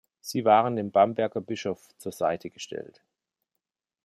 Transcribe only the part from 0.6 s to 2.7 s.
dem Bamberger Bischof zur Seite